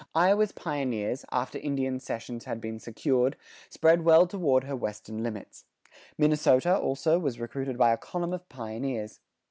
Iowa's 0.15 0.51
pioneers, 0.51 1.25
after 1.31 1.59
Indian 1.59 1.99
cessions 1.99 2.45
had 2.45 2.59
been 2.59 2.79
secured, 2.79 3.35
spread 3.69 4.01
well 4.01 4.25
toward 4.25 4.63
her 4.63 4.75
western 4.75 5.21
limits. 5.21 5.65
Minnesota, 6.17 6.75
also, 6.75 7.19
was 7.19 7.39
recruited 7.39 7.77
by 7.77 7.91
a 7.93 7.97
column 7.97 8.33
of 8.33 8.49
pioneers. 8.49 9.19